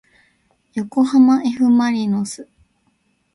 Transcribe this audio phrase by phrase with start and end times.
[0.73, 2.47] よこはまえふまりのす